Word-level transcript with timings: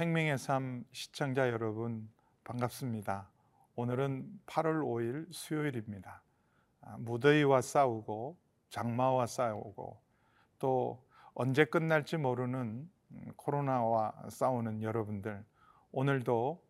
생명의 0.00 0.38
삶 0.38 0.82
시청자 0.92 1.46
여러분 1.50 2.08
반갑습니다. 2.44 3.28
오늘은 3.74 4.40
8월 4.46 4.80
5일 4.82 5.26
수요일입니다. 5.30 6.22
아, 6.80 6.96
무더위와 7.00 7.60
싸우고 7.60 8.38
장마와 8.70 9.26
싸우고 9.26 10.00
또 10.58 11.06
언제 11.34 11.66
끝날지 11.66 12.16
모르는 12.16 12.88
음, 13.10 13.32
코로나와 13.36 14.14
싸우는 14.30 14.80
여러분들 14.80 15.44
오늘도 15.92 16.64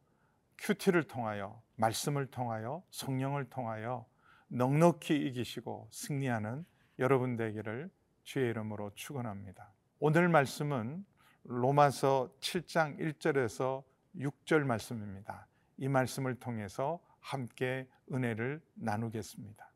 큐티를 0.59 1.05
통하여 1.05 1.63
말씀을 1.77 2.27
통하여 2.33 2.83
성령을 2.91 3.49
통하여 3.49 4.07
넉넉히 4.49 5.15
이기시고 5.29 5.87
승리하는 5.93 6.67
여러분 6.99 7.37
되기를 7.37 7.93
주의 8.25 8.51
이름으로 8.51 8.91
축원합니다. 8.97 9.71
오늘 10.01 10.29
말씀은 10.29 11.05
로마서 11.45 12.31
7장 12.41 12.99
1절에서 12.99 13.83
6절 14.17 14.65
말씀입니다. 14.65 15.47
이 15.79 15.89
말씀을 15.89 16.35
통해서 16.35 17.01
함께 17.21 17.89
은혜를 18.13 18.61
나누겠습니다. 18.75 19.71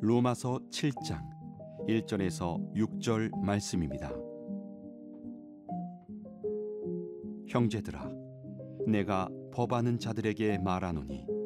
로마서 0.00 0.60
7장 0.70 1.28
1절에서 1.88 2.74
6절 2.74 3.36
말씀입니다. 3.40 4.10
형제들아 7.48 8.10
내가 8.86 9.28
법하는 9.52 9.98
자들에게 9.98 10.58
말하노니 10.58 11.37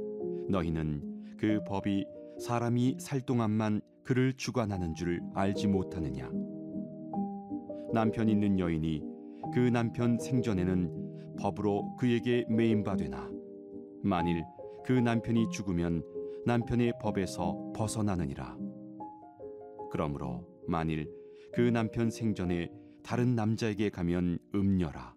너희는 0.48 1.36
그 1.38 1.60
법이 1.66 2.06
사람이 2.38 2.96
살 2.98 3.20
동안만 3.20 3.80
그를 4.04 4.32
주관하는 4.32 4.94
줄 4.94 5.20
알지 5.34 5.68
못하느냐? 5.68 6.30
남편 7.92 8.28
있는 8.28 8.58
여인이 8.58 9.02
그 9.52 9.58
남편 9.58 10.18
생전에는 10.18 11.36
법으로 11.38 11.96
그에게 11.96 12.44
매임바 12.48 12.96
되나? 12.96 13.30
만일 14.02 14.44
그 14.84 14.92
남편이 14.92 15.50
죽으면 15.50 16.02
남편의 16.44 16.94
법에서 17.00 17.72
벗어나느니라. 17.74 18.56
그러므로 19.90 20.46
만일 20.66 21.08
그 21.52 21.60
남편 21.60 22.10
생전에 22.10 22.70
다른 23.02 23.34
남자에게 23.34 23.90
가면 23.90 24.38
음녀라. 24.54 25.14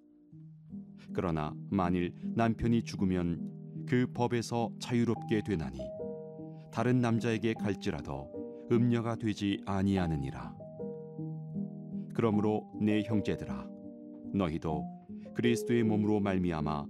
그러나 1.13 1.55
만일 1.69 2.13
남편이 2.35 2.83
죽으면 2.83 3.55
그 3.88 4.08
법에서 4.14 4.72
자유롭게 4.80 5.41
되나니 5.44 5.80
다른 6.72 7.00
남자에게 7.00 7.53
갈지라도 7.53 8.30
음녀가 8.72 9.16
되지 9.16 9.61
아니하느니라. 9.66 10.55
그러므로 12.14 12.69
내 12.81 13.02
형제들아 13.03 13.67
너희도 14.33 14.83
그리스도의 15.36 15.83
몸으로 15.83 16.19
말미암아 16.19 16.86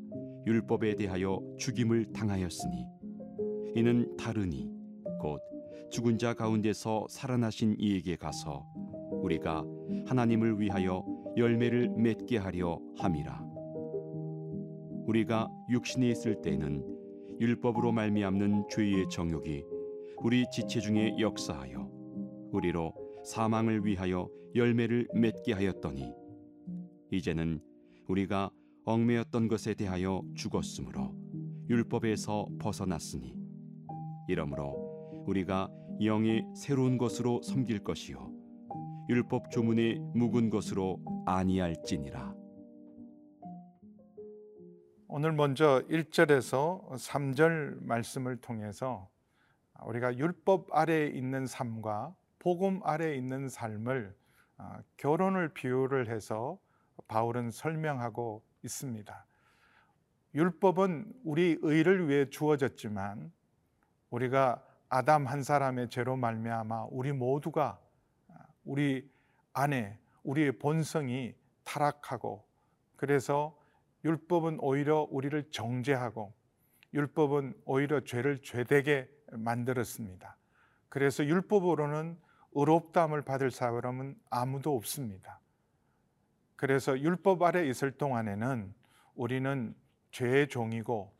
율법에 0.47 0.95
대하여 0.95 1.39
죽임을 1.57 2.13
당하였으니 2.13 2.85
이는 3.75 4.15
다르니 4.15 4.71
곧 5.19 5.41
죽은 5.89 6.17
자 6.17 6.33
가운데서 6.33 7.07
살아나신 7.09 7.75
이에게 7.79 8.15
가서 8.15 8.65
우리가 9.21 9.65
하나님을 10.05 10.59
위하여 10.59 11.03
열매를 11.35 11.89
맺게 11.89 12.37
하려 12.37 12.79
함이라. 12.97 13.43
우리가 15.07 15.49
육신에 15.69 16.09
있을 16.09 16.41
때는 16.41 16.94
율법으로 17.39 17.91
말미암는 17.91 18.69
죄의 18.69 19.09
정욕이 19.09 19.63
우리 20.23 20.45
지체 20.51 20.79
중에 20.79 21.17
역사하여 21.19 21.89
우리로 22.51 22.93
사망을 23.25 23.85
위하여 23.85 24.29
열매를 24.55 25.09
맺게 25.13 25.53
하였더니 25.53 26.13
이제는 27.11 27.59
우리가 28.07 28.51
얽매였던 28.85 29.49
것에 29.49 29.73
대하여 29.73 30.21
죽었으므로 30.35 31.13
율법에서 31.69 32.47
벗어났으니 32.59 33.35
이러므로 34.29 35.23
우리가 35.27 35.69
영의 36.03 36.45
새로운 36.55 36.97
것으로 36.97 37.41
섬길 37.41 37.79
것이요 37.79 38.31
율법 39.09 39.51
조문의 39.51 39.99
묵은 40.13 40.49
것으로 40.49 40.99
아니할지니라 41.25 42.44
오늘 45.17 45.31
먼저 45.31 45.81
1절에서 45.89 46.89
3절 46.89 47.85
말씀을 47.85 48.35
통해서 48.35 49.09
우리가 49.85 50.17
율법 50.17 50.67
아래에 50.73 51.07
있는 51.07 51.47
삶과 51.47 52.13
복음 52.37 52.81
아래에 52.83 53.15
있는 53.15 53.47
삶을 53.47 54.13
아, 54.57 54.81
결혼을 54.97 55.53
비유를 55.53 56.09
해서 56.09 56.59
바울은 57.07 57.51
설명하고 57.51 58.43
있습니다. 58.63 59.25
율법은 60.33 61.13
우리 61.23 61.59
의를 61.61 62.09
위해 62.09 62.29
주어졌지만 62.29 63.31
우리가 64.09 64.61
아담 64.89 65.27
한 65.27 65.43
사람의 65.43 65.91
죄로 65.91 66.17
말미암아 66.17 66.87
우리 66.91 67.13
모두가 67.13 67.79
아, 68.33 68.33
우리 68.65 69.09
안에 69.53 69.97
우리의 70.23 70.59
본성이 70.59 71.33
타락하고 71.63 72.45
그래서 72.97 73.57
율법은 74.05 74.59
오히려 74.61 75.07
우리를 75.09 75.49
정죄하고 75.49 76.33
율법은 76.93 77.55
오히려 77.65 78.01
죄를 78.01 78.41
죄되게 78.41 79.09
만들었습니다. 79.31 80.37
그래서 80.87 81.25
율법으로는 81.25 82.17
의롭다함을 82.53 83.23
받을 83.23 83.51
사람은 83.51 84.15
아무도 84.29 84.75
없습니다. 84.77 85.41
그래서 86.55 86.97
율법 86.97 87.41
아래 87.41 87.67
있을 87.67 87.91
동안에는 87.91 88.73
우리는 89.15 89.75
죄의 90.11 90.47
종이고 90.47 91.13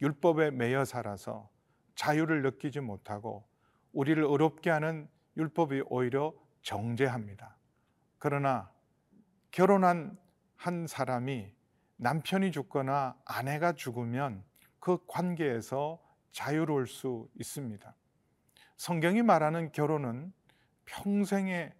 율법에 0.00 0.50
매여 0.50 0.84
살아서 0.84 1.48
자유를 1.94 2.42
느끼지 2.42 2.80
못하고 2.80 3.46
우리를 3.92 4.24
어렵게 4.24 4.70
하는 4.70 5.08
율법이 5.36 5.82
오히려 5.86 6.34
정죄합니다. 6.62 7.56
그러나 8.18 8.72
결혼한 9.50 10.18
한 10.56 10.86
사람이 10.86 11.52
남편이 12.02 12.50
죽거나 12.50 13.14
아내가 13.26 13.72
죽으면 13.74 14.42
그 14.78 14.98
관계에서 15.06 16.00
자유로울 16.32 16.86
수 16.86 17.28
있습니다. 17.38 17.94
성경이 18.78 19.20
말하는 19.20 19.70
결혼은 19.72 20.32
평생에 20.86 21.74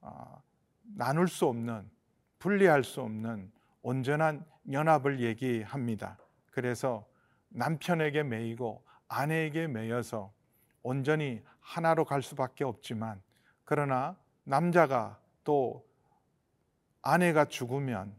어, 0.00 0.42
나눌 0.82 1.28
수 1.28 1.44
없는 1.46 1.90
분리할 2.38 2.84
수 2.84 3.02
없는 3.02 3.52
온전한 3.82 4.46
연합을 4.72 5.20
얘기합니다. 5.20 6.16
그래서 6.50 7.06
남편에게 7.50 8.22
매이고 8.22 8.82
아내에게 9.08 9.66
매여서 9.66 10.32
온전히 10.82 11.42
하나로 11.60 12.06
갈 12.06 12.22
수밖에 12.22 12.64
없지만 12.64 13.20
그러나 13.64 14.16
남자가 14.44 15.20
또 15.44 15.86
아내가 17.02 17.44
죽으면 17.44 18.16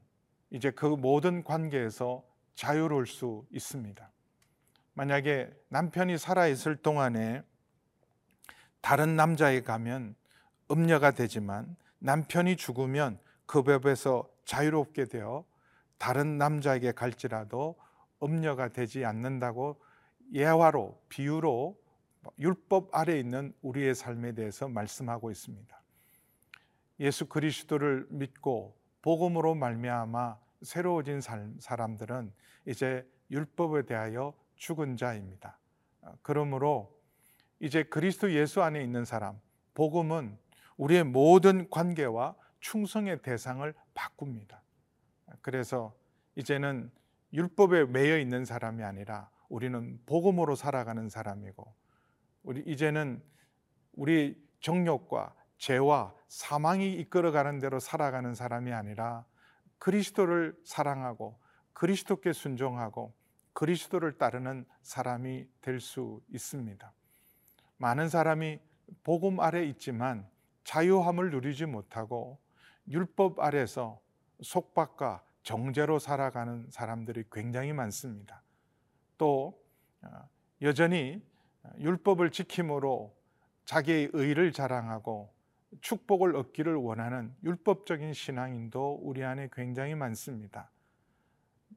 이제 0.49 0.71
그 0.71 0.85
모든 0.85 1.43
관계에서 1.43 2.23
자유로울 2.55 3.05
수 3.05 3.45
있습니다. 3.51 4.09
만약에 4.93 5.51
남편이 5.69 6.17
살아있을 6.17 6.77
동안에 6.77 7.43
다른 8.81 9.15
남자에 9.15 9.61
가면 9.61 10.15
음녀가 10.71 11.11
되지만 11.11 11.75
남편이 11.99 12.55
죽으면 12.55 13.19
그 13.45 13.63
법에서 13.63 14.29
자유롭게 14.45 15.05
되어 15.05 15.45
다른 15.97 16.37
남자에게 16.37 16.91
갈지라도 16.91 17.75
음녀가 18.23 18.69
되지 18.69 19.05
않는다고 19.05 19.81
예화로 20.33 21.01
비유로 21.09 21.77
율법 22.39 22.89
아래 22.93 23.19
있는 23.19 23.53
우리의 23.61 23.95
삶에 23.95 24.33
대해서 24.33 24.67
말씀하고 24.67 25.31
있습니다. 25.31 25.81
예수 26.99 27.27
그리스도를 27.27 28.07
믿고 28.09 28.76
복음으로 29.07 29.55
말미암아 29.55 30.37
새로워진 30.63 31.21
사람들은 31.59 32.33
이제 32.65 33.09
율법에 33.31 33.83
대하여 33.83 34.33
죽은 34.57 34.97
자입니다. 34.97 35.57
그러므로 36.21 36.93
이제 37.61 37.83
그리스도 37.83 38.33
예수 38.33 38.61
안에 38.61 38.83
있는 38.83 39.05
사람, 39.05 39.39
복음은 39.75 40.37
우리의 40.75 41.05
모든 41.05 41.69
관계와 41.69 42.35
충성의 42.59 43.21
대상을 43.21 43.73
바꿉니다. 43.93 44.61
그래서 45.39 45.95
이제는 46.35 46.91
율법에 47.31 47.85
매여 47.85 48.17
있는 48.17 48.43
사람이 48.43 48.83
아니라 48.83 49.29
우리는 49.47 50.01
복음으로 50.05 50.55
살아가는 50.55 51.07
사람이고 51.07 51.73
우리 52.43 52.61
이제는 52.65 53.23
우리 53.93 54.45
정욕과 54.59 55.33
죄와 55.57 56.13
사망이 56.27 56.93
이끌어가는 56.93 57.59
대로 57.59 57.79
살아가는 57.79 58.33
사람이 58.33 58.71
아니라 58.73 59.25
그리스도를 59.79 60.55
사랑하고 60.63 61.39
그리스도께 61.73 62.33
순종하고 62.33 63.13
그리스도를 63.53 64.17
따르는 64.17 64.65
사람이 64.81 65.47
될 65.61 65.79
수 65.79 66.21
있습니다. 66.29 66.91
많은 67.77 68.09
사람이 68.09 68.59
복음 69.03 69.39
아래 69.39 69.63
있지만 69.65 70.27
자유함을 70.63 71.31
누리지 71.31 71.65
못하고 71.65 72.39
율법 72.89 73.39
아래서 73.39 73.99
속박과 74.41 75.23
정죄로 75.43 75.99
살아가는 75.99 76.67
사람들이 76.69 77.25
굉장히 77.31 77.73
많습니다. 77.73 78.43
또 79.17 79.59
어, 80.01 80.29
여전히 80.61 81.21
율법을 81.79 82.31
지킴으로 82.31 83.15
자기의 83.65 84.09
의를 84.13 84.51
자랑하고 84.51 85.33
축복을 85.81 86.35
얻기를 86.35 86.75
원하는 86.75 87.33
율법적인 87.43 88.13
신앙인도 88.13 88.99
우리 89.01 89.23
안에 89.23 89.49
굉장히 89.51 89.95
많습니다. 89.95 90.71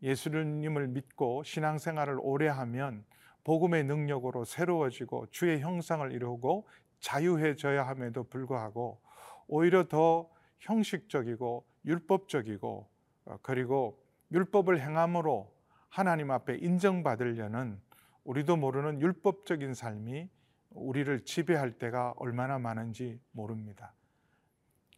예수님을 0.02 0.88
믿고 0.88 1.42
신앙생활을 1.42 2.18
오래 2.20 2.48
하면 2.48 3.04
복음의 3.44 3.84
능력으로 3.84 4.44
새로워지고 4.44 5.26
주의 5.30 5.60
형상을 5.60 6.10
이루고 6.12 6.68
자유해져야 7.00 7.86
함에도 7.86 8.24
불구하고 8.24 9.00
오히려 9.48 9.88
더 9.88 10.28
형식적이고 10.60 11.64
율법적이고 11.86 12.88
어, 13.24 13.38
그리고 13.42 13.98
율법을 14.32 14.80
행함으로 14.80 15.52
하나님 15.88 16.30
앞에 16.30 16.58
인정받으려는 16.58 17.80
우리도 18.24 18.56
모르는 18.56 19.00
율법적인 19.00 19.74
삶이 19.74 20.28
우리를 20.70 21.20
지배할 21.24 21.72
때가 21.72 22.14
얼마나 22.16 22.58
많은지 22.58 23.20
모릅니다. 23.32 23.92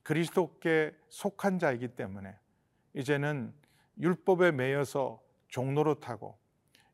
그리스도께 0.03 0.95
속한 1.09 1.59
자이기 1.59 1.89
때문에 1.89 2.37
이제는 2.95 3.53
율법에 4.01 4.53
매여서 4.53 5.21
종로로 5.49 6.01
타고 6.01 6.39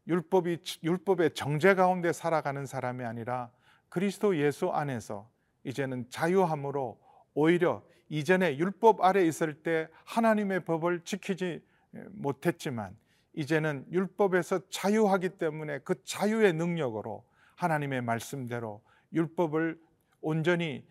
율법이 0.07 0.59
율법의 0.83 1.35
정죄 1.35 1.75
가운데 1.75 2.13
살아가는 2.13 2.67
사람이 2.67 3.05
아니라 3.05 3.51
그리스도 3.89 4.37
예수 4.37 4.71
안에서 4.71 5.29
이제는 5.65 6.09
자유함으로 6.11 6.99
오히려 7.35 7.83
이전에 8.09 8.57
율법 8.59 9.03
아래 9.03 9.25
있을 9.25 9.63
때 9.63 9.89
하나님의 10.05 10.65
법을 10.65 11.05
지키지 11.05 11.63
못했지만 12.11 12.97
이제는 13.35 13.87
율법에서 13.93 14.69
자유하기 14.71 15.31
때문에 15.31 15.81
그 15.81 16.03
자유의 16.05 16.55
능력으로 16.55 17.25
하나님의 17.59 18.03
말씀대로 18.03 18.83
율법을 19.13 19.81
온전히 20.21 20.87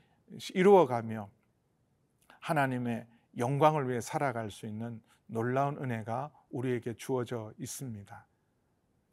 이루어가며 0.54 1.30
하나님의 2.40 3.08
영광을 3.38 3.90
위해 3.90 4.02
살아갈 4.02 4.52
수 4.52 4.66
있는 4.66 5.02
놀라운 5.28 5.78
은혜가 5.78 6.30
우리에게 6.50 6.96
주어져 6.96 7.54
있습니다. 7.58 8.28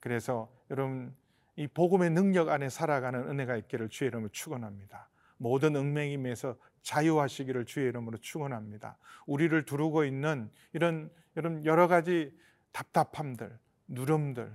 그래서 0.01 0.53
여러분 0.71 1.15
이 1.55 1.69
복음의 1.69 2.11
능력 2.11 2.49
안에 2.49 2.69
살아가는 2.69 3.29
은혜가 3.29 3.57
있기를 3.57 3.89
주의 3.89 4.09
이름으로 4.09 4.31
축원합니다. 4.31 5.09
모든 5.37 5.77
얽매임에서 5.77 6.57
자유하시기를 6.83 7.67
주의 7.67 7.89
이름으로 7.89 8.19
축원합니다. 8.19 8.99
우리를 9.27 9.65
두르고 9.65 10.05
있는 10.05 10.51
이런 10.73 11.09
이런 11.37 11.65
여러 11.65 11.87
가지 11.87 12.37
답답함들, 12.73 13.57
누름들 13.87 14.53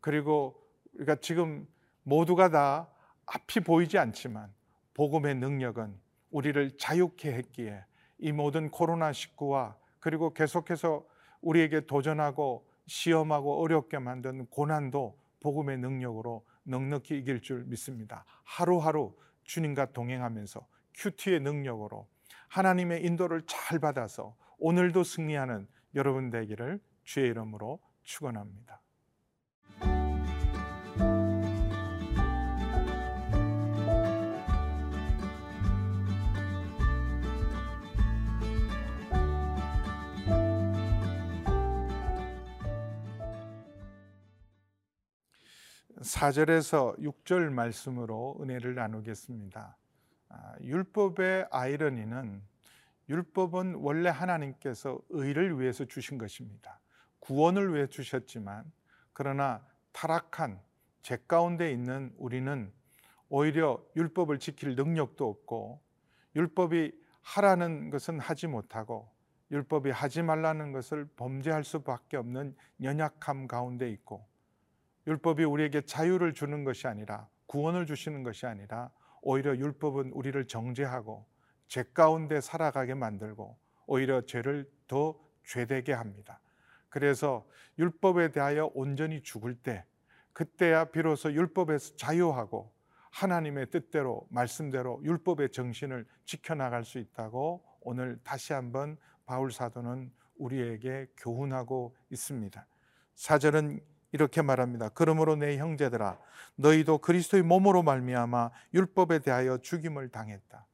그리고 0.00 0.62
우리가 0.94 1.16
지금 1.16 1.66
모두가 2.06 2.50
다 2.50 2.88
앞이 3.26 3.60
보이지 3.60 3.98
않지만 3.98 4.54
복음의 4.94 5.34
능력은 5.34 5.98
우리를 6.30 6.76
자유케 6.78 7.32
했기에 7.32 7.84
이 8.18 8.30
모든 8.30 8.70
코로나 8.70 9.10
19와 9.10 9.74
그리고 9.98 10.32
계속해서 10.32 11.04
우리에게 11.40 11.86
도전하고 11.86 12.64
시험하고 12.86 13.60
어렵게 13.60 13.98
만든 13.98 14.46
고난도 14.46 15.18
복음의 15.40 15.78
능력으로 15.78 16.46
넉넉히 16.62 17.18
이길 17.18 17.40
줄 17.40 17.64
믿습니다. 17.64 18.24
하루하루 18.44 19.16
주님과 19.42 19.86
동행하면서 19.86 20.64
큐티의 20.94 21.40
능력으로 21.40 22.06
하나님의 22.48 23.04
인도를 23.04 23.42
잘 23.46 23.80
받아서 23.80 24.36
오늘도 24.58 25.02
승리하는 25.02 25.66
여러분 25.96 26.30
되기를 26.30 26.78
주의 27.02 27.28
이름으로 27.30 27.80
축원합니다. 28.04 28.80
사절에서육절 46.06 47.50
말씀으로 47.50 48.38
은혜를 48.40 48.76
나누겠습니다. 48.76 49.76
아, 50.28 50.54
율법의 50.60 51.48
아이러니는 51.50 52.42
율법은 53.08 53.74
원래 53.74 54.08
하나님께서 54.08 55.00
의를 55.10 55.60
위해서 55.60 55.84
주신 55.84 56.16
것입니다. 56.16 56.78
구원을 57.18 57.74
위해 57.74 57.88
주셨지만 57.88 58.70
그러나 59.12 59.66
타락한 59.92 60.60
죄 61.02 61.18
가운데 61.26 61.72
있는 61.72 62.12
우리는 62.18 62.72
오히려 63.28 63.84
율법을 63.96 64.38
지킬 64.38 64.76
능력도 64.76 65.28
없고 65.28 65.80
율법이 66.36 66.92
하라는 67.22 67.90
것은 67.90 68.20
하지 68.20 68.46
못하고 68.46 69.10
율법이 69.50 69.90
하지 69.90 70.22
말라는 70.22 70.70
것을 70.70 71.08
범죄할 71.16 71.64
수밖에 71.64 72.16
없는 72.16 72.54
연약함 72.80 73.48
가운데 73.48 73.90
있고 73.90 74.24
율법이 75.06 75.44
우리에게 75.44 75.82
자유를 75.82 76.34
주는 76.34 76.64
것이 76.64 76.86
아니라 76.86 77.28
구원을 77.46 77.86
주시는 77.86 78.22
것이 78.22 78.46
아니라 78.46 78.90
오히려 79.22 79.56
율법은 79.56 80.12
우리를 80.12 80.46
정죄하고 80.46 81.26
죄 81.68 81.82
가운데 81.82 82.40
살아가게 82.40 82.94
만들고 82.94 83.56
오히려 83.86 84.20
죄를 84.22 84.70
더 84.86 85.18
죄되게 85.44 85.92
합니다. 85.92 86.40
그래서 86.88 87.46
율법에 87.78 88.32
대하여 88.32 88.70
온전히 88.74 89.22
죽을 89.22 89.54
때 89.54 89.84
그때야 90.32 90.86
비로소 90.86 91.32
율법에서 91.32 91.96
자유하고 91.96 92.72
하나님의 93.10 93.70
뜻대로 93.70 94.26
말씀대로 94.30 95.00
율법의 95.02 95.50
정신을 95.50 96.06
지켜나갈 96.24 96.84
수 96.84 96.98
있다고 96.98 97.64
오늘 97.80 98.18
다시 98.22 98.52
한번 98.52 98.98
바울 99.24 99.50
사도는 99.50 100.12
우리에게 100.36 101.06
교훈하고 101.16 101.96
있습니다. 102.10 102.66
사절은 103.14 103.80
이렇게 104.16 104.40
말합니다. 104.40 104.88
그러므로 104.88 105.36
내 105.36 105.58
형제들아 105.58 106.18
너희도 106.54 106.98
그리스도의 106.98 107.42
몸으로 107.42 107.82
말미암아 107.82 108.50
율법에 108.72 109.18
대하여 109.18 109.58
죽임을 109.58 110.08
당했다. 110.08 110.66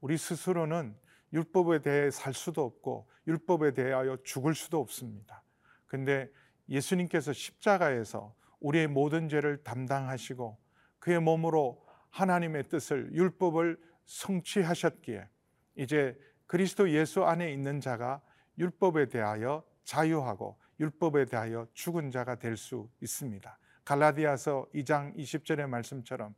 우리 0.00 0.18
스스로는 0.18 0.96
율법에 1.32 1.82
대해 1.82 2.10
살 2.10 2.34
수도 2.34 2.64
없고 2.64 3.08
율법에 3.28 3.74
대하여 3.74 4.18
죽을 4.24 4.56
수도 4.56 4.80
없습니다. 4.80 5.44
근데 5.86 6.28
예수님께서 6.68 7.32
십자가에서 7.32 8.34
우리의 8.58 8.88
모든 8.88 9.28
죄를 9.28 9.62
담당하시고 9.62 10.58
그의 10.98 11.20
몸으로 11.20 11.86
하나님의 12.10 12.68
뜻을 12.68 13.10
율법을 13.12 13.78
성취하셨기에 14.06 15.28
이제 15.76 16.18
그리스도 16.48 16.90
예수 16.90 17.22
안에 17.24 17.52
있는 17.52 17.80
자가 17.80 18.20
율법에 18.58 19.08
대하여 19.08 19.62
자유하고 19.84 20.58
율법에 20.82 21.26
대하여 21.26 21.66
죽은 21.74 22.10
자가 22.10 22.34
될 22.34 22.56
수 22.56 22.88
있습니다. 23.00 23.58
갈라디아서 23.84 24.66
2장 24.74 25.16
20절의 25.16 25.68
말씀처럼 25.68 26.34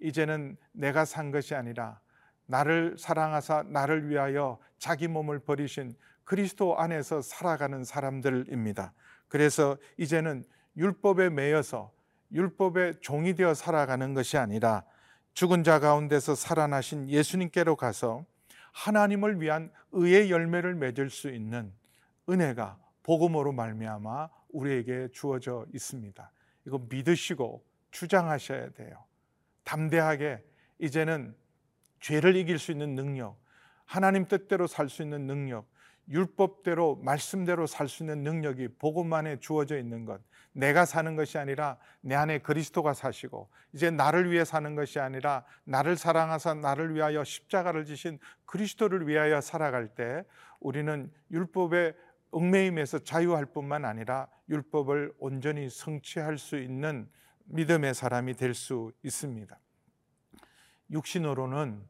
이제는 0.00 0.56
내가 0.72 1.04
산 1.04 1.30
것이 1.30 1.54
아니라 1.54 2.00
나를 2.46 2.96
사랑하사 2.98 3.64
나를 3.64 4.08
위하여 4.08 4.58
자기 4.78 5.08
몸을 5.08 5.38
버리신 5.40 5.94
그리스도 6.24 6.78
안에서 6.78 7.22
살아가는 7.22 7.84
사람들입니다. 7.84 8.92
그래서 9.28 9.76
이제는 9.96 10.44
율법에 10.76 11.30
매여서 11.30 11.92
율법의 12.32 13.00
종이 13.00 13.34
되어 13.34 13.54
살아가는 13.54 14.14
것이 14.14 14.38
아니라 14.38 14.84
죽은 15.34 15.64
자 15.64 15.80
가운데서 15.80 16.34
살아나신 16.34 17.08
예수님께로 17.08 17.76
가서 17.76 18.24
하나님을 18.72 19.40
위한 19.40 19.70
의의 19.92 20.30
열매를 20.30 20.74
맺을 20.74 21.10
수 21.10 21.30
있는 21.30 21.72
은혜가 22.28 22.78
복음으로 23.02 23.52
말미암아 23.52 24.28
우리에게 24.50 25.08
주어져 25.12 25.66
있습니다. 25.74 26.30
이거 26.66 26.80
믿으시고 26.88 27.64
주장하셔야 27.90 28.70
돼요. 28.70 29.04
담대하게 29.64 30.44
이제는 30.78 31.34
죄를 32.00 32.36
이길 32.36 32.58
수 32.58 32.72
있는 32.72 32.94
능력, 32.94 33.38
하나님 33.84 34.26
뜻대로 34.26 34.66
살 34.66 34.88
수 34.88 35.02
있는 35.02 35.26
능력, 35.26 35.70
율법대로 36.08 36.96
말씀대로 36.96 37.66
살 37.66 37.88
수 37.88 38.02
있는 38.02 38.22
능력이 38.24 38.68
복음 38.78 39.12
안에 39.12 39.38
주어져 39.38 39.78
있는 39.78 40.04
것. 40.04 40.20
내가 40.52 40.84
사는 40.84 41.16
것이 41.16 41.38
아니라 41.38 41.78
내 42.00 42.14
안에 42.14 42.38
그리스도가 42.38 42.92
사시고 42.92 43.48
이제 43.72 43.90
나를 43.90 44.30
위해 44.30 44.44
사는 44.44 44.74
것이 44.74 44.98
아니라 44.98 45.44
나를 45.64 45.96
사랑하사 45.96 46.54
나를 46.54 46.94
위하여 46.94 47.24
십자가를 47.24 47.84
지신 47.86 48.18
그리스도를 48.44 49.08
위하여 49.08 49.40
살아갈 49.40 49.88
때 49.88 50.24
우리는 50.60 51.10
율법의 51.30 51.94
얽매임에서 52.32 53.00
자유할 53.00 53.46
뿐만 53.46 53.84
아니라 53.84 54.26
율법을 54.48 55.14
온전히 55.18 55.68
성취할 55.70 56.38
수 56.38 56.58
있는 56.58 57.08
믿음의 57.44 57.94
사람이 57.94 58.34
될 58.34 58.54
수 58.54 58.92
있습니다. 59.02 59.58
육신으로는 60.90 61.82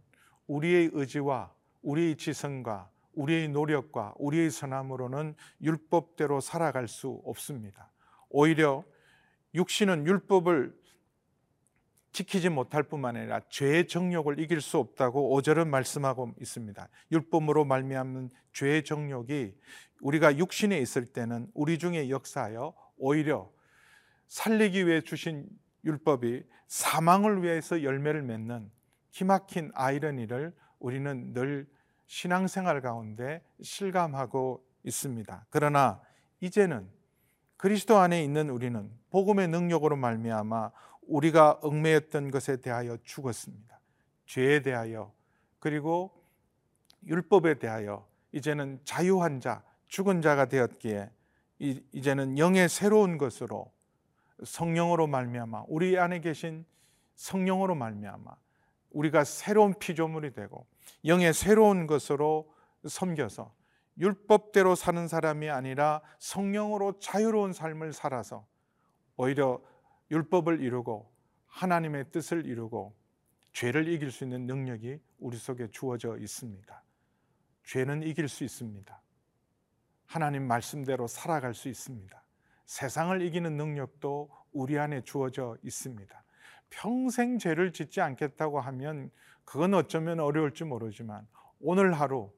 우리의 0.47 0.91
의지와 0.93 1.53
우리의 1.83 2.17
지성과 2.17 2.91
우리의 3.15 3.49
노력과 3.49 4.15
우리의 4.19 4.51
선함으로는 4.51 5.35
율법대로 5.63 6.41
살아갈 6.41 6.89
수 6.89 7.21
없습니다. 7.25 7.93
오히려 8.29 8.85
육신은 9.55 10.07
율법을 10.07 10.75
지키지 12.13 12.51
못할 12.51 12.83
뿐만 12.83 13.17
아니라 13.17 13.41
죄의 13.49 13.89
정욕을 13.89 14.39
이길 14.39 14.61
수 14.61 14.79
없다고 14.79 15.37
5절은 15.41 15.69
말씀하고 15.69 16.35
있습니다. 16.41 16.89
율법으로 17.11 17.65
말미암는 17.65 18.31
죄의 18.53 18.85
정욕이 18.85 19.55
우리가 20.03 20.37
육신에 20.37 20.79
있을 20.79 21.07
때는 21.07 21.49
우리 21.55 21.79
중에 21.79 22.11
역사하여 22.11 22.75
오히려 22.99 23.51
살리기 24.29 24.87
위해 24.87 25.01
주신 25.01 25.47
율법이 25.85 26.45
사망을 26.67 27.43
위해서 27.43 27.83
열매를 27.83 28.23
맺는 28.23 28.71
기막힌 29.11 29.71
아이러니를 29.75 30.55
우리는 30.79 31.33
늘 31.33 31.67
신앙생활 32.07 32.81
가운데 32.81 33.43
실감하고 33.63 34.65
있습니다. 34.85 35.47
그러나 35.51 36.01
이제는 36.41 36.89
그리스도 37.57 37.99
안에 37.99 38.25
있는 38.25 38.51
우리는 38.51 38.91
복음의 39.11 39.49
능력으로 39.49 39.97
말미암아 39.97 40.73
우리가 41.03 41.59
얽매였던 41.63 42.31
것에 42.31 42.61
대하여 42.61 42.97
죽었습니다. 43.03 43.81
죄에 44.27 44.63
대하여 44.63 45.13
그리고 45.59 46.13
율법에 47.07 47.59
대하여 47.59 48.07
이제는 48.33 48.81
자유한 48.85 49.41
자, 49.41 49.63
죽은 49.87 50.23
자가 50.23 50.47
되었기에 50.47 51.11
이제는 51.93 52.39
영의 52.39 52.69
새로운 52.69 53.19
것으로 53.19 53.71
성령으로 54.45 55.07
말미암아 55.07 55.65
우리 55.69 55.99
안에 55.99 56.21
계신 56.21 56.65
성령으로 57.15 57.75
말미암아 57.75 58.35
우리가 58.91 59.25
새로운 59.25 59.75
피조물이 59.79 60.33
되고 60.33 60.67
영의 61.05 61.33
새로운 61.33 61.87
것으로 61.87 62.53
섬겨서 62.87 63.55
율법대로 63.99 64.75
사는 64.75 65.07
사람이 65.07 65.51
아니라 65.51 66.01
성령으로 66.19 66.99
자유로운 66.99 67.53
삶을 67.53 67.93
살아서 67.93 68.47
오히려 69.17 69.61
율법을 70.13 70.61
이루고 70.61 71.11
하나님의 71.47 72.11
뜻을 72.13 72.45
이루고 72.45 72.95
죄를 73.55 73.89
이길 73.89 74.11
수 74.11 74.25
있는 74.25 74.47
능력이 74.47 75.01
우리 75.19 75.37
속에 75.39 75.69
주어져 75.71 76.19
있습니다. 76.19 76.83
죄는 77.65 78.03
이길 78.03 78.29
수 78.29 78.45
있습니다. 78.45 79.01
하나님 80.05 80.47
말씀대로 80.47 81.07
살아갈 81.07 81.55
수 81.55 81.71
있습니다. 81.71 82.23
세상을 82.67 83.23
이기는 83.23 83.57
능력도 83.57 84.29
우리 84.53 84.79
안에 84.79 85.03
주어져 85.03 85.57
있습니다. 85.63 86.23
평생 86.69 87.39
죄를 87.39 87.73
짓지 87.73 88.03
않겠다고 88.03 88.61
하면 88.61 89.11
그건 89.45 89.73
어쩌면 89.73 90.21
어려울지 90.21 90.65
모르지만 90.65 91.27
오늘 91.59 91.95
하루 91.95 92.31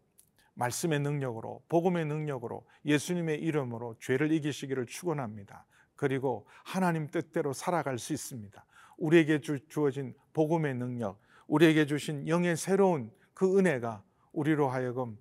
말씀의 0.54 1.00
능력으로 1.00 1.64
복음의 1.69 2.04
능력으로 2.04 2.64
예수님의 2.85 3.40
이름으로 3.40 3.97
죄를 3.99 4.31
이기시기를 4.31 4.87
축원합니다. 4.87 5.66
그리고 5.97 6.47
하나님 6.65 7.09
뜻대로 7.09 7.53
살아갈 7.53 7.99
수 7.99 8.13
있습니다. 8.13 8.65
우리에게 8.97 9.41
주, 9.41 9.59
어진 9.85 10.15
복음의 10.33 10.75
능력, 10.75 11.19
우리에게 11.47 11.87
주신 11.87 12.29
영의 12.29 12.57
새로운 12.57 13.11
그 13.33 13.59
은혜가 13.59 14.03
우리로 14.33 14.69
하여금 14.69 15.19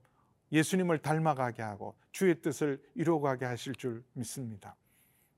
예수님을 0.52 1.00
닮아가게 1.00 1.62
하고 1.62 1.96
주의 2.12 2.40
뜻을 2.40 2.82
이루어가게 2.96 3.46
하실 3.46 3.74
줄 3.74 4.04
믿습니다. 4.14 4.76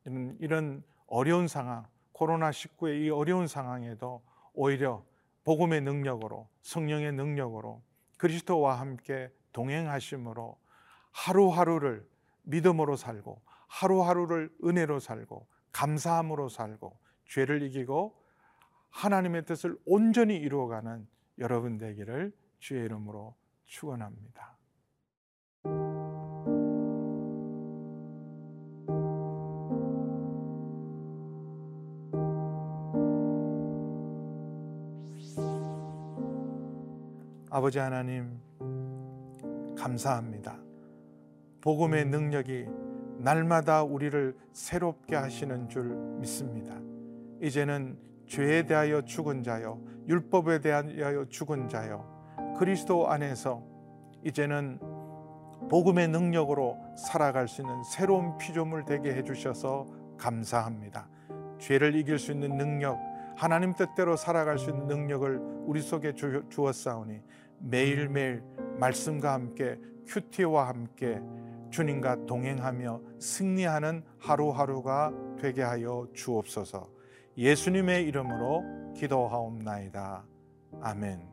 이런, 0.06 0.38
이런 0.40 0.84
어려운 1.08 1.48
상황, 1.48 1.86
코로나19의 2.14 3.06
이 3.06 3.10
어려운 3.10 3.48
상황에도 3.48 4.22
오히려 4.54 5.04
복음의 5.44 5.82
능력으로 5.82 6.48
성령의 6.64 7.14
능력으로 7.14 7.82
그리스도와 8.18 8.80
함께 8.80 9.32
동행하심으로 9.54 10.58
하루하루를 11.12 12.06
믿음으로 12.44 12.96
살고 12.96 13.42
하루하루를 13.76 14.50
은혜로 14.64 15.00
살고 15.00 15.48
감사함으로 15.74 16.48
살고 16.48 16.98
죄를 17.26 17.62
이기고 17.64 18.16
하나님의 18.90 19.44
뜻을 19.46 19.78
온전히 19.86 20.38
이루어가는 20.38 21.06
여러분 21.40 21.78
되기를 21.78 22.34
주의 22.60 22.86
이름으로 22.86 23.36
축원합니다. 23.66 24.58
아버지 37.50 37.80
하나님 37.80 38.40
감사합니다. 39.78 40.58
복음의 41.60 42.06
능력이 42.06 42.85
날마다 43.26 43.82
우리를 43.82 44.38
새롭게 44.54 45.16
하시는 45.16 45.68
줄 45.68 45.84
믿습니다. 46.20 46.76
이제는 47.42 47.98
죄에 48.28 48.68
대하여 48.68 49.02
죽은 49.02 49.42
자요, 49.42 49.82
율법에 50.08 50.62
대하여 50.62 51.26
죽은 51.28 51.68
자요, 51.68 52.06
그리스도 52.60 53.10
안에서 53.10 53.64
이제는 54.24 54.80
복음의 55.72 56.10
능력으로 56.10 56.78
살아갈 56.96 57.48
수 57.48 57.62
있는 57.62 57.82
새로운 57.84 58.38
피조물 58.38 58.86
되게 58.86 59.16
해주셔서 59.16 59.88
감사합니다. 60.20 61.10
죄를 61.58 61.96
이길 61.96 62.20
수 62.20 62.32
있는 62.32 62.56
능력, 62.58 63.00
하나님 63.36 63.74
뜻대로 63.74 64.16
살아갈 64.16 64.60
수 64.60 64.70
있는 64.70 64.86
능력을 64.86 65.64
우리 65.66 65.82
속에 65.82 66.14
주었사오니 66.14 67.22
매일매일 67.58 68.44
말씀과 68.80 69.34
함께 69.34 69.80
큐티와 70.06 70.68
함께 70.68 71.20
주님과 71.76 72.26
동행하며 72.26 73.02
승리하는 73.20 74.06
하루하루가 74.18 75.12
되게 75.38 75.62
하여 75.62 76.08
주옵소서. 76.14 76.88
예수님의 77.38 78.06
이름으로 78.06 78.94
기도하옵나이다. 78.96 80.24
아멘. 80.82 81.28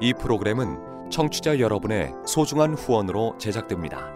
이 0.00 0.12
프로그램은 0.12 1.10
청취자 1.10 1.60
여러분의 1.60 2.12
소중한 2.26 2.74
후원으로 2.74 3.38
제작됩니다. 3.38 4.15